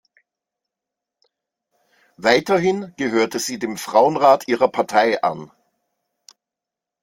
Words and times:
Weiterhin 2.17 2.91
gehörte 2.97 3.37
sie 3.37 3.59
dem 3.59 3.77
Frauenrat 3.77 4.47
ihrer 4.47 4.67
Partei 4.67 5.21
an. 5.21 5.51